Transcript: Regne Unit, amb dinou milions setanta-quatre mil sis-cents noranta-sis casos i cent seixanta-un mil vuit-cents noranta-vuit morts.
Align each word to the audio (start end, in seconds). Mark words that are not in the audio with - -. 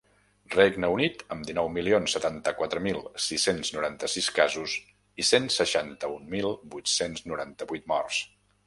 Regne 0.53 0.87
Unit, 0.93 1.19
amb 1.35 1.45
dinou 1.49 1.69
milions 1.73 2.15
setanta-quatre 2.17 2.81
mil 2.87 2.99
sis-cents 3.27 3.71
noranta-sis 3.77 4.31
casos 4.41 4.75
i 5.25 5.29
cent 5.35 5.47
seixanta-un 5.61 6.29
mil 6.37 6.53
vuit-cents 6.75 7.29
noranta-vuit 7.33 7.89
morts. 7.97 8.23